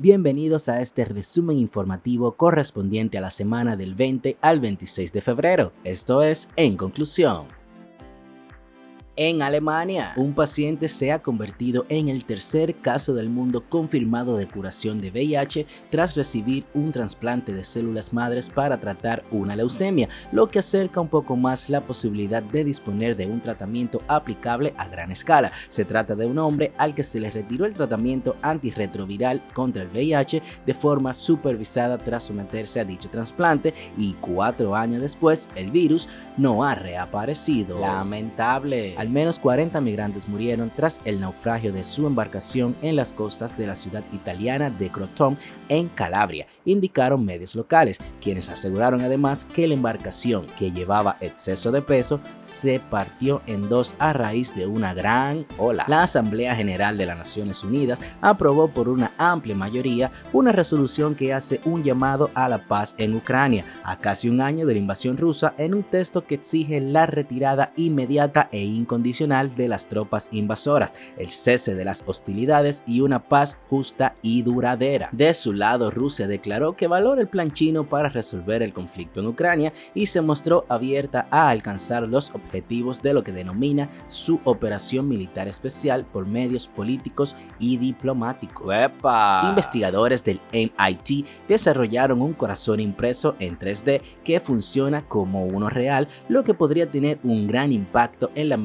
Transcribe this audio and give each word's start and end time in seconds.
Bienvenidos 0.00 0.68
a 0.68 0.80
este 0.80 1.04
resumen 1.04 1.58
informativo 1.58 2.36
correspondiente 2.36 3.18
a 3.18 3.20
la 3.20 3.30
semana 3.30 3.74
del 3.74 3.96
20 3.96 4.36
al 4.40 4.60
26 4.60 5.12
de 5.12 5.20
febrero. 5.20 5.72
Esto 5.82 6.22
es 6.22 6.48
En 6.54 6.76
Conclusión. 6.76 7.57
En 9.20 9.42
Alemania, 9.42 10.12
un 10.14 10.32
paciente 10.32 10.86
se 10.86 11.10
ha 11.10 11.20
convertido 11.20 11.86
en 11.88 12.08
el 12.08 12.24
tercer 12.24 12.76
caso 12.76 13.14
del 13.14 13.28
mundo 13.28 13.64
confirmado 13.68 14.36
de 14.36 14.46
curación 14.46 15.00
de 15.00 15.10
VIH 15.10 15.66
tras 15.90 16.14
recibir 16.14 16.64
un 16.72 16.92
trasplante 16.92 17.52
de 17.52 17.64
células 17.64 18.12
madres 18.12 18.48
para 18.48 18.78
tratar 18.78 19.24
una 19.32 19.56
leucemia, 19.56 20.08
lo 20.30 20.46
que 20.46 20.60
acerca 20.60 21.00
un 21.00 21.08
poco 21.08 21.34
más 21.34 21.68
la 21.68 21.80
posibilidad 21.80 22.44
de 22.44 22.62
disponer 22.62 23.16
de 23.16 23.26
un 23.26 23.40
tratamiento 23.40 24.02
aplicable 24.06 24.72
a 24.76 24.86
gran 24.86 25.10
escala. 25.10 25.50
Se 25.68 25.84
trata 25.84 26.14
de 26.14 26.26
un 26.26 26.38
hombre 26.38 26.70
al 26.78 26.94
que 26.94 27.02
se 27.02 27.18
le 27.18 27.32
retiró 27.32 27.66
el 27.66 27.74
tratamiento 27.74 28.36
antirretroviral 28.40 29.42
contra 29.52 29.82
el 29.82 29.88
VIH 29.88 30.42
de 30.64 30.74
forma 30.74 31.12
supervisada 31.12 31.98
tras 31.98 32.22
someterse 32.22 32.78
a 32.78 32.84
dicho 32.84 33.10
trasplante 33.10 33.74
y 33.96 34.12
cuatro 34.20 34.76
años 34.76 35.00
después 35.00 35.50
el 35.56 35.72
virus 35.72 36.08
no 36.36 36.62
ha 36.62 36.76
reaparecido. 36.76 37.80
Lamentable. 37.80 38.94
Menos 39.08 39.38
40 39.38 39.80
migrantes 39.80 40.28
murieron 40.28 40.70
tras 40.74 41.00
el 41.04 41.20
naufragio 41.20 41.72
de 41.72 41.84
su 41.84 42.06
embarcación 42.06 42.76
en 42.82 42.96
las 42.96 43.12
costas 43.12 43.56
de 43.56 43.66
la 43.66 43.74
ciudad 43.74 44.02
italiana 44.12 44.70
de 44.70 44.88
Crotone, 44.88 45.36
en 45.68 45.88
Calabria, 45.88 46.46
indicaron 46.64 47.24
medios 47.24 47.54
locales, 47.54 47.98
quienes 48.20 48.48
aseguraron 48.48 49.00
además 49.02 49.46
que 49.54 49.66
la 49.66 49.74
embarcación 49.74 50.46
que 50.58 50.72
llevaba 50.72 51.16
exceso 51.20 51.72
de 51.72 51.82
peso 51.82 52.20
se 52.40 52.80
partió 52.80 53.42
en 53.46 53.68
dos 53.68 53.94
a 53.98 54.12
raíz 54.12 54.54
de 54.54 54.66
una 54.66 54.94
gran 54.94 55.46
ola. 55.58 55.84
La 55.88 56.02
Asamblea 56.02 56.54
General 56.54 56.96
de 56.96 57.06
las 57.06 57.18
Naciones 57.18 57.62
Unidas 57.64 58.00
aprobó 58.20 58.68
por 58.68 58.88
una 58.88 59.12
amplia 59.18 59.54
mayoría 59.54 60.10
una 60.32 60.52
resolución 60.52 61.14
que 61.14 61.34
hace 61.34 61.60
un 61.64 61.82
llamado 61.82 62.30
a 62.34 62.48
la 62.48 62.58
paz 62.66 62.94
en 62.98 63.14
Ucrania, 63.14 63.64
a 63.84 63.98
casi 63.98 64.28
un 64.28 64.40
año 64.40 64.66
de 64.66 64.74
la 64.74 64.80
invasión 64.80 65.16
rusa, 65.16 65.54
en 65.58 65.74
un 65.74 65.82
texto 65.82 66.26
que 66.26 66.36
exige 66.36 66.80
la 66.80 67.06
retirada 67.06 67.72
inmediata 67.76 68.48
e 68.52 68.64
incondicional 68.64 68.97
de 69.02 69.68
las 69.68 69.86
tropas 69.86 70.28
invasoras, 70.32 70.94
el 71.16 71.30
cese 71.30 71.74
de 71.74 71.84
las 71.84 72.02
hostilidades 72.06 72.82
y 72.86 73.00
una 73.00 73.22
paz 73.28 73.56
justa 73.68 74.16
y 74.22 74.42
duradera. 74.42 75.08
De 75.12 75.32
su 75.34 75.52
lado, 75.52 75.90
Rusia 75.90 76.26
declaró 76.26 76.76
que 76.76 76.88
valora 76.88 77.20
el 77.20 77.28
plan 77.28 77.52
chino 77.52 77.84
para 77.84 78.08
resolver 78.08 78.62
el 78.62 78.72
conflicto 78.72 79.20
en 79.20 79.28
Ucrania 79.28 79.72
y 79.94 80.06
se 80.06 80.20
mostró 80.20 80.66
abierta 80.68 81.26
a 81.30 81.48
alcanzar 81.48 82.02
los 82.02 82.30
objetivos 82.34 83.02
de 83.02 83.14
lo 83.14 83.22
que 83.22 83.32
denomina 83.32 83.88
su 84.08 84.40
operación 84.44 85.08
militar 85.08 85.48
especial 85.48 86.04
por 86.04 86.26
medios 86.26 86.68
políticos 86.68 87.34
y 87.58 87.76
diplomáticos. 87.76 88.66
Investigadores 89.48 90.24
del 90.24 90.40
MIT 90.52 91.26
desarrollaron 91.48 92.20
un 92.20 92.32
corazón 92.32 92.80
impreso 92.80 93.36
en 93.38 93.58
3D 93.58 94.02
que 94.24 94.40
funciona 94.40 95.02
como 95.02 95.46
uno 95.46 95.70
real, 95.70 96.08
lo 96.28 96.44
que 96.44 96.54
podría 96.54 96.90
tener 96.90 97.18
un 97.22 97.46
gran 97.46 97.72
impacto 97.72 98.30
en 98.34 98.48
la 98.48 98.56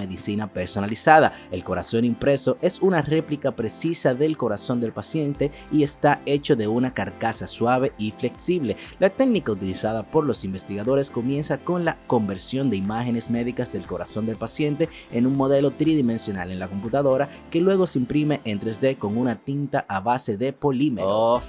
personalizada. 0.48 1.34
El 1.52 1.64
corazón 1.64 2.06
impreso 2.06 2.58
es 2.62 2.82
una 2.82 3.02
réplica 3.02 3.52
precisa 3.52 4.14
del 4.14 4.38
corazón 4.38 4.82
del 4.82 4.92
paciente 4.92 5.52
y 5.72 5.84
está 5.84 6.22
hecho 6.26 6.56
de 6.56 6.68
una 6.68 6.94
carcasa 6.94 7.48
suave 7.48 7.94
y 7.98 8.12
flexible. 8.12 8.78
La 9.00 9.10
técnica 9.10 9.52
utilizada 9.52 10.04
por 10.04 10.26
los 10.26 10.44
investigadores 10.44 11.12
comienza 11.12 11.58
con 11.58 11.86
la 11.86 11.98
conversión 12.08 12.70
de 12.70 12.78
imágenes 12.78 13.30
médicas 13.30 13.72
del 13.72 13.86
corazón 13.86 14.26
del 14.26 14.38
paciente 14.38 14.90
en 15.12 15.28
un 15.28 15.36
modelo 15.36 15.72
tridimensional 15.72 16.52
en 16.52 16.60
la 16.60 16.68
computadora 16.68 17.30
que 17.52 17.62
luego 17.62 17.88
se 17.88 18.00
imprime 18.00 18.40
en 18.46 18.60
3D 18.60 18.98
con 18.98 19.18
una 19.18 19.36
tinta 19.36 19.86
a 19.88 20.00
base 20.00 20.38
de 20.38 20.54
polímero. 20.54 21.08
Oh, 21.08 21.42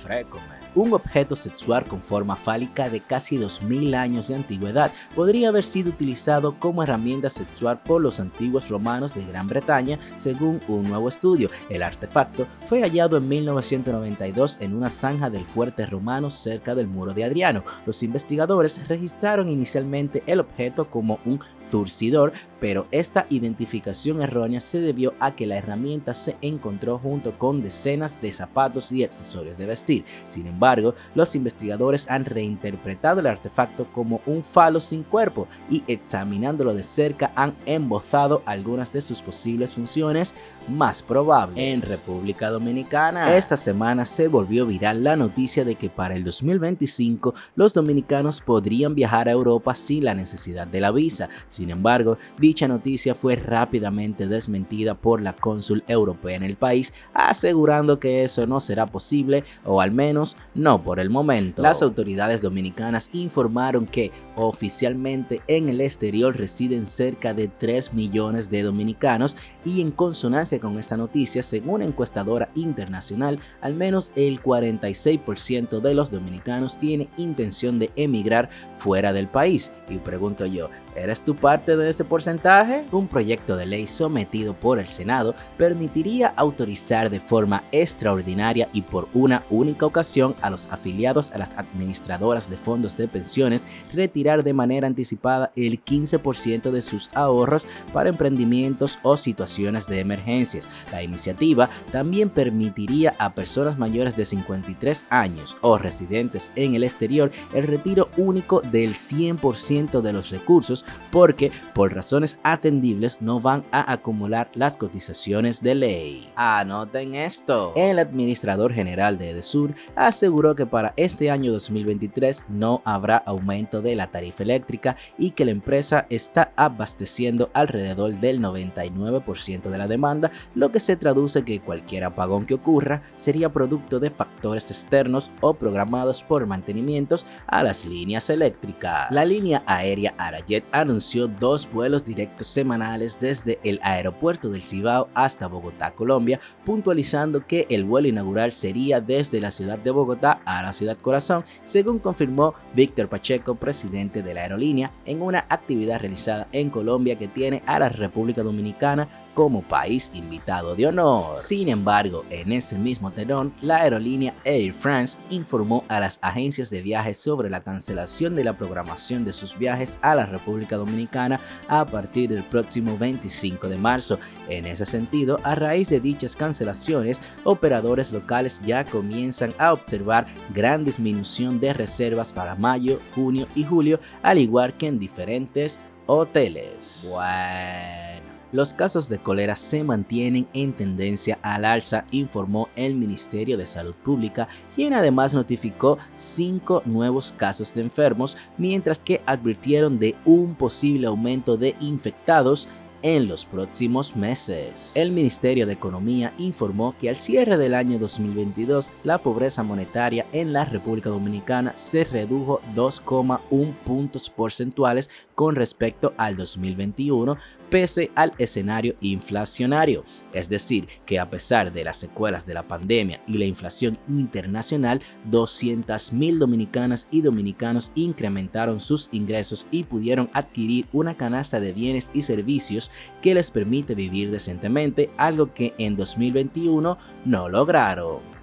un 0.74 0.92
objeto 0.92 1.36
sexual 1.36 1.84
con 1.84 2.00
forma 2.00 2.36
fálica 2.36 2.88
de 2.88 3.00
casi 3.00 3.36
2000 3.36 3.94
años 3.94 4.28
de 4.28 4.34
antigüedad 4.34 4.90
podría 5.14 5.48
haber 5.48 5.64
sido 5.64 5.90
utilizado 5.90 6.58
como 6.58 6.82
herramienta 6.82 7.30
sexual 7.30 7.80
por 7.82 8.02
los 8.02 8.20
antiguos 8.20 8.68
romanos 8.68 9.14
de 9.14 9.24
Gran 9.24 9.46
Bretaña, 9.46 9.98
según 10.18 10.60
un 10.68 10.84
nuevo 10.84 11.08
estudio. 11.08 11.50
El 11.68 11.82
artefacto 11.82 12.46
fue 12.68 12.80
hallado 12.80 13.16
en 13.16 13.28
1992 13.28 14.58
en 14.60 14.74
una 14.74 14.90
zanja 14.90 15.30
del 15.30 15.44
fuerte 15.44 15.86
romano 15.86 16.30
cerca 16.30 16.74
del 16.74 16.88
muro 16.88 17.14
de 17.14 17.24
Adriano. 17.24 17.62
Los 17.86 18.02
investigadores 18.02 18.80
registraron 18.88 19.48
inicialmente 19.48 20.22
el 20.26 20.40
objeto 20.40 20.90
como 20.90 21.18
un 21.24 21.40
zurcidor, 21.70 22.32
pero 22.60 22.86
esta 22.90 23.26
identificación 23.30 24.22
errónea 24.22 24.60
se 24.60 24.80
debió 24.80 25.14
a 25.20 25.32
que 25.32 25.46
la 25.46 25.56
herramienta 25.56 26.14
se 26.14 26.36
encontró 26.40 26.98
junto 26.98 27.38
con 27.38 27.62
decenas 27.62 28.20
de 28.20 28.32
zapatos 28.32 28.90
y 28.90 29.04
accesorios 29.04 29.58
de 29.58 29.66
vestir. 29.66 30.04
Sin 30.30 30.46
embargo, 30.46 30.63
embargo, 30.64 30.94
los 31.14 31.34
investigadores 31.34 32.06
han 32.08 32.24
reinterpretado 32.24 33.20
el 33.20 33.26
artefacto 33.26 33.86
como 33.92 34.22
un 34.24 34.42
falo 34.42 34.80
sin 34.80 35.02
cuerpo 35.02 35.46
y 35.68 35.82
examinándolo 35.86 36.72
de 36.72 36.82
cerca 36.82 37.32
han 37.36 37.54
embozado 37.66 38.42
algunas 38.46 38.90
de 38.90 39.02
sus 39.02 39.20
posibles 39.20 39.74
funciones 39.74 40.34
más 40.66 41.02
probables. 41.02 41.58
En 41.58 41.82
República 41.82 42.48
Dominicana, 42.48 43.36
esta 43.36 43.58
semana 43.58 44.06
se 44.06 44.28
volvió 44.28 44.64
viral 44.64 45.04
la 45.04 45.16
noticia 45.16 45.66
de 45.66 45.74
que 45.74 45.90
para 45.90 46.16
el 46.16 46.24
2025 46.24 47.34
los 47.56 47.74
dominicanos 47.74 48.40
podrían 48.40 48.94
viajar 48.94 49.28
a 49.28 49.32
Europa 49.32 49.74
sin 49.74 50.04
la 50.04 50.14
necesidad 50.14 50.66
de 50.66 50.80
la 50.80 50.92
visa. 50.92 51.28
Sin 51.48 51.68
embargo, 51.68 52.16
dicha 52.38 52.66
noticia 52.66 53.14
fue 53.14 53.36
rápidamente 53.36 54.28
desmentida 54.28 54.94
por 54.94 55.20
la 55.20 55.34
cónsul 55.34 55.84
europea 55.88 56.36
en 56.36 56.42
el 56.42 56.56
país, 56.56 56.94
asegurando 57.12 58.00
que 58.00 58.24
eso 58.24 58.46
no 58.46 58.60
será 58.60 58.86
posible 58.86 59.44
o 59.66 59.82
al 59.82 59.90
menos 59.90 60.38
no 60.54 60.82
por 60.82 61.00
el 61.00 61.10
momento. 61.10 61.62
Las 61.62 61.82
autoridades 61.82 62.42
dominicanas 62.42 63.10
informaron 63.12 63.86
que 63.86 64.12
oficialmente 64.36 65.42
en 65.46 65.68
el 65.68 65.80
exterior 65.80 66.36
residen 66.36 66.86
cerca 66.86 67.34
de 67.34 67.48
3 67.48 67.94
millones 67.94 68.50
de 68.50 68.62
dominicanos 68.62 69.36
y 69.64 69.80
en 69.80 69.90
consonancia 69.90 70.60
con 70.60 70.78
esta 70.78 70.96
noticia, 70.96 71.42
según 71.42 71.82
encuestadora 71.82 72.50
internacional, 72.54 73.38
al 73.60 73.74
menos 73.74 74.12
el 74.16 74.42
46% 74.42 75.80
de 75.80 75.94
los 75.94 76.10
dominicanos 76.10 76.78
tiene 76.78 77.08
intención 77.16 77.78
de 77.78 77.90
emigrar 77.96 78.50
fuera 78.78 79.12
del 79.12 79.28
país. 79.28 79.72
Y 79.88 79.98
pregunto 79.98 80.46
yo, 80.46 80.70
¿Eres 80.94 81.22
tú 81.22 81.34
parte 81.34 81.76
de 81.76 81.90
ese 81.90 82.04
porcentaje? 82.04 82.84
Un 82.92 83.08
proyecto 83.08 83.56
de 83.56 83.66
ley 83.66 83.88
sometido 83.88 84.54
por 84.54 84.78
el 84.78 84.88
Senado 84.88 85.34
permitiría 85.56 86.32
autorizar 86.36 87.10
de 87.10 87.18
forma 87.18 87.64
extraordinaria 87.72 88.68
y 88.72 88.82
por 88.82 89.08
una 89.12 89.42
única 89.50 89.86
ocasión 89.86 90.36
a 90.40 90.50
los 90.50 90.68
afiliados 90.70 91.32
a 91.32 91.38
las 91.38 91.50
administradoras 91.58 92.48
de 92.48 92.56
fondos 92.56 92.96
de 92.96 93.08
pensiones 93.08 93.64
retirar 93.92 94.44
de 94.44 94.52
manera 94.52 94.86
anticipada 94.86 95.50
el 95.56 95.82
15% 95.84 96.70
de 96.70 96.82
sus 96.82 97.10
ahorros 97.14 97.66
para 97.92 98.10
emprendimientos 98.10 98.98
o 99.02 99.16
situaciones 99.16 99.88
de 99.88 99.98
emergencias. 99.98 100.68
La 100.92 101.02
iniciativa 101.02 101.70
también 101.90 102.30
permitiría 102.30 103.14
a 103.18 103.34
personas 103.34 103.78
mayores 103.78 104.16
de 104.16 104.24
53 104.24 105.06
años 105.10 105.56
o 105.60 105.76
residentes 105.76 106.50
en 106.54 106.76
el 106.76 106.84
exterior 106.84 107.32
el 107.52 107.64
retiro 107.64 108.10
único 108.16 108.60
del 108.60 108.94
100% 108.94 110.00
de 110.00 110.12
los 110.12 110.30
recursos 110.30 110.83
porque 111.10 111.52
por 111.74 111.94
razones 111.94 112.38
atendibles 112.42 113.18
no 113.20 113.40
van 113.40 113.64
a 113.70 113.92
acumular 113.92 114.50
las 114.54 114.76
cotizaciones 114.76 115.62
de 115.62 115.74
ley. 115.74 116.28
Anoten 116.36 117.14
esto. 117.14 117.72
El 117.76 117.98
administrador 117.98 118.72
general 118.72 119.18
de 119.18 119.30
Edesur 119.30 119.74
aseguró 119.96 120.54
que 120.54 120.66
para 120.66 120.92
este 120.96 121.30
año 121.30 121.52
2023 121.52 122.44
no 122.48 122.82
habrá 122.84 123.16
aumento 123.16 123.80
de 123.80 123.94
la 123.94 124.08
tarifa 124.08 124.42
eléctrica 124.42 124.96
y 125.18 125.30
que 125.30 125.44
la 125.44 125.50
empresa 125.52 126.06
está 126.10 126.52
abasteciendo 126.56 127.50
alrededor 127.54 128.14
del 128.14 128.40
99% 128.40 129.62
de 129.62 129.78
la 129.78 129.86
demanda, 129.86 130.30
lo 130.54 130.72
que 130.72 130.80
se 130.80 130.96
traduce 130.96 131.44
que 131.44 131.60
cualquier 131.60 132.04
apagón 132.04 132.46
que 132.46 132.54
ocurra 132.54 133.02
sería 133.16 133.52
producto 133.52 134.00
de 134.00 134.10
factores 134.10 134.70
externos 134.70 135.30
o 135.40 135.54
programados 135.54 136.22
por 136.22 136.46
mantenimientos 136.46 137.26
a 137.46 137.62
las 137.62 137.84
líneas 137.84 138.30
eléctricas. 138.30 139.10
La 139.10 139.24
línea 139.24 139.62
aérea 139.66 140.14
Arajet 140.18 140.64
anunció 140.74 141.28
dos 141.28 141.70
vuelos 141.70 142.04
directos 142.04 142.48
semanales 142.48 143.20
desde 143.20 143.60
el 143.62 143.78
aeropuerto 143.82 144.50
del 144.50 144.64
Cibao 144.64 145.08
hasta 145.14 145.46
Bogotá, 145.46 145.92
Colombia, 145.92 146.40
puntualizando 146.66 147.46
que 147.46 147.66
el 147.70 147.84
vuelo 147.84 148.08
inaugural 148.08 148.50
sería 148.50 149.00
desde 149.00 149.40
la 149.40 149.52
ciudad 149.52 149.78
de 149.78 149.92
Bogotá 149.92 150.40
a 150.44 150.62
la 150.62 150.72
ciudad 150.72 150.98
corazón, 151.00 151.44
según 151.64 152.00
confirmó 152.00 152.54
Víctor 152.74 153.08
Pacheco, 153.08 153.54
presidente 153.54 154.22
de 154.22 154.34
la 154.34 154.42
aerolínea, 154.42 154.90
en 155.06 155.22
una 155.22 155.46
actividad 155.48 156.00
realizada 156.00 156.48
en 156.50 156.70
Colombia 156.70 157.16
que 157.16 157.28
tiene 157.28 157.62
a 157.66 157.78
la 157.78 157.88
República 157.88 158.42
Dominicana 158.42 159.08
como 159.34 159.62
país 159.62 160.10
invitado 160.14 160.74
de 160.76 160.86
honor. 160.86 161.36
Sin 161.36 161.68
embargo, 161.68 162.24
en 162.30 162.52
ese 162.52 162.76
mismo 162.76 163.10
tenor, 163.10 163.50
la 163.60 163.82
aerolínea 163.82 164.32
Air 164.44 164.72
France 164.72 165.18
informó 165.30 165.84
a 165.88 166.00
las 166.00 166.18
agencias 166.22 166.70
de 166.70 166.82
viajes 166.82 167.18
sobre 167.18 167.50
la 167.50 167.62
cancelación 167.62 168.34
de 168.34 168.44
la 168.44 168.56
programación 168.56 169.24
de 169.24 169.32
sus 169.32 169.58
viajes 169.58 169.98
a 170.02 170.14
la 170.14 170.26
República 170.26 170.76
Dominicana 170.76 171.40
a 171.68 171.84
partir 171.84 172.30
del 172.30 172.44
próximo 172.44 172.96
25 172.96 173.68
de 173.68 173.76
marzo. 173.76 174.18
En 174.48 174.66
ese 174.66 174.86
sentido, 174.86 175.38
a 175.42 175.54
raíz 175.54 175.88
de 175.88 176.00
dichas 176.00 176.36
cancelaciones, 176.36 177.20
operadores 177.42 178.12
locales 178.12 178.60
ya 178.64 178.84
comienzan 178.84 179.52
a 179.58 179.72
observar 179.72 180.26
gran 180.54 180.84
disminución 180.84 181.60
de 181.60 181.72
reservas 181.72 182.32
para 182.32 182.54
mayo, 182.54 183.00
junio 183.14 183.46
y 183.54 183.64
julio, 183.64 184.00
al 184.22 184.38
igual 184.38 184.74
que 184.74 184.86
en 184.86 184.98
diferentes 184.98 185.78
hoteles. 186.06 187.08
Bueno. 187.10 188.13
Los 188.54 188.72
casos 188.72 189.08
de 189.08 189.18
cólera 189.18 189.56
se 189.56 189.82
mantienen 189.82 190.46
en 190.54 190.74
tendencia 190.74 191.40
al 191.42 191.64
alza, 191.64 192.04
informó 192.12 192.68
el 192.76 192.94
Ministerio 192.94 193.58
de 193.58 193.66
Salud 193.66 193.96
Pública, 194.04 194.46
quien 194.76 194.92
además 194.92 195.34
notificó 195.34 195.98
cinco 196.14 196.80
nuevos 196.84 197.34
casos 197.36 197.74
de 197.74 197.80
enfermos, 197.80 198.36
mientras 198.56 199.00
que 199.00 199.20
advirtieron 199.26 199.98
de 199.98 200.14
un 200.24 200.54
posible 200.54 201.08
aumento 201.08 201.56
de 201.56 201.74
infectados 201.80 202.68
en 203.04 203.28
los 203.28 203.44
próximos 203.44 204.16
meses. 204.16 204.92
El 204.94 205.12
Ministerio 205.12 205.66
de 205.66 205.74
Economía 205.74 206.32
informó 206.38 206.96
que 206.98 207.10
al 207.10 207.16
cierre 207.16 207.58
del 207.58 207.74
año 207.74 207.98
2022 207.98 208.90
la 209.04 209.18
pobreza 209.18 209.62
monetaria 209.62 210.24
en 210.32 210.54
la 210.54 210.64
República 210.64 211.10
Dominicana 211.10 211.76
se 211.76 212.04
redujo 212.04 212.62
2,1 212.74 213.72
puntos 213.84 214.30
porcentuales 214.30 215.10
con 215.34 215.54
respecto 215.54 216.14
al 216.16 216.36
2021 216.38 217.36
pese 217.74 218.12
al 218.14 218.32
escenario 218.38 218.94
inflacionario. 219.00 220.04
Es 220.32 220.48
decir, 220.48 220.86
que 221.04 221.18
a 221.18 221.28
pesar 221.28 221.72
de 221.72 221.82
las 221.82 221.96
secuelas 221.96 222.46
de 222.46 222.54
la 222.54 222.62
pandemia 222.62 223.20
y 223.26 223.36
la 223.36 223.46
inflación 223.46 223.98
internacional, 224.06 225.00
200.000 225.28 226.38
dominicanas 226.38 227.08
y 227.10 227.22
dominicanos 227.22 227.90
incrementaron 227.96 228.78
sus 228.78 229.08
ingresos 229.10 229.66
y 229.72 229.82
pudieron 229.82 230.30
adquirir 230.32 230.86
una 230.92 231.16
canasta 231.16 231.58
de 231.58 231.72
bienes 231.72 232.10
y 232.14 232.22
servicios 232.22 232.92
que 233.22 233.34
les 233.34 233.50
permite 233.50 233.94
vivir 233.94 234.30
decentemente, 234.30 235.10
algo 235.16 235.52
que 235.52 235.74
en 235.78 235.96
2021 235.96 236.98
no 237.24 237.48
lograron. 237.48 238.34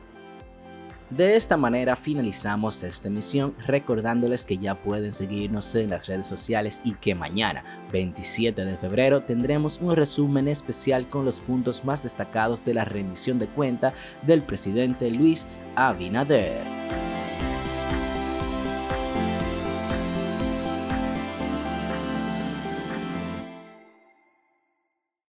De 1.12 1.36
esta 1.36 1.58
manera 1.58 1.98
finalizamos 1.98 2.84
esta 2.84 3.10
emisión 3.10 3.54
recordándoles 3.68 4.46
que 4.46 4.58
ya 4.58 4.76
pueden 4.76 5.12
seguirnos 5.12 5.76
en 5.76 5.90
las 5.90 6.08
redes 6.08 6.26
sociales 6.26 6.80
y 6.86 6.94
que 6.94 7.16
mañana, 7.16 7.66
27 7.92 8.64
de 8.64 8.78
febrero, 8.78 9.22
tendremos 9.22 9.78
un 9.82 9.94
resumen 9.94 10.48
especial 10.48 11.10
con 11.10 11.26
los 11.26 11.42
puntos 11.42 11.84
más 11.84 12.02
destacados 12.02 12.64
de 12.64 12.76
la 12.76 12.86
rendición 12.86 13.40
de 13.40 13.48
cuenta 13.48 13.94
del 14.26 14.42
presidente 14.42 15.12
Luis 15.12 15.46
Abinader. 15.76 17.01